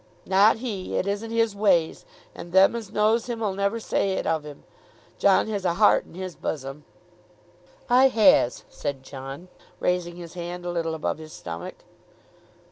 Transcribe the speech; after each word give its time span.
"Not 0.25 0.55
he; 0.57 0.95
it 0.97 1.05
isn't 1.05 1.29
his 1.29 1.55
ways, 1.55 2.05
and 2.33 2.53
them 2.53 2.75
as 2.75 2.91
knows 2.91 3.27
him'll 3.27 3.53
never 3.53 3.79
say 3.79 4.13
it 4.13 4.25
of 4.25 4.43
him. 4.43 4.63
John 5.19 5.47
has 5.49 5.63
a 5.63 5.75
heart 5.75 6.05
in 6.07 6.15
his 6.15 6.35
buzsom." 6.35 6.85
"I 7.87 8.07
has," 8.07 8.63
said 8.67 9.03
John, 9.03 9.47
raising 9.79 10.15
his 10.15 10.33
hand 10.33 10.65
a 10.65 10.71
little 10.71 10.95
above 10.95 11.19
his 11.19 11.33
stomach. 11.33 11.83